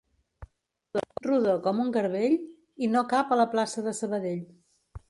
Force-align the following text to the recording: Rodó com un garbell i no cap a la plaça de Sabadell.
Rodó 1.27 1.53
com 1.67 1.83
un 1.83 1.93
garbell 1.99 2.35
i 2.87 2.93
no 2.95 3.05
cap 3.13 3.31
a 3.31 3.41
la 3.43 3.49
plaça 3.57 3.89
de 3.91 3.97
Sabadell. 4.03 4.47